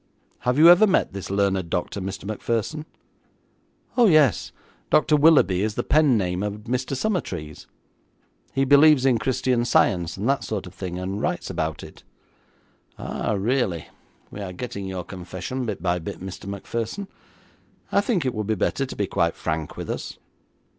'Have 0.39 0.57
you 0.57 0.67
ever 0.67 0.87
met 0.87 1.13
this 1.13 1.29
learned 1.29 1.69
doctor, 1.69 2.01
Mr. 2.01 2.25
Macpherson?' 2.25 2.87
'Oh, 3.95 4.07
yes. 4.07 4.51
Dr. 4.89 5.15
Willoughby 5.15 5.61
is 5.61 5.75
the 5.75 5.83
pen 5.83 6.17
name 6.17 6.41
of 6.41 6.61
Mr. 6.63 6.95
Summertrees. 6.97 7.67
He 8.51 8.65
believes 8.65 9.05
in 9.05 9.19
Christian 9.19 9.63
Science 9.63 10.17
and 10.17 10.27
that 10.27 10.43
sort 10.43 10.65
of 10.65 10.73
thing, 10.73 10.97
and 10.97 11.21
writes 11.21 11.51
about 11.51 11.83
it.' 11.83 12.01
'Ah, 12.97 13.33
really. 13.33 13.89
We 14.31 14.41
are 14.41 14.53
getting 14.53 14.87
your 14.87 15.03
confession 15.03 15.67
bit 15.67 15.83
by 15.83 15.99
bit, 15.99 16.19
Mr. 16.19 16.47
Macpherson. 16.47 17.07
I 17.91 18.01
think 18.01 18.25
it 18.25 18.33
would 18.33 18.47
be 18.47 18.55
better 18.55 18.87
to 18.87 18.95
be 18.95 19.05
quite 19.05 19.35
frank 19.35 19.77
with 19.77 19.87
us.' 19.87 20.17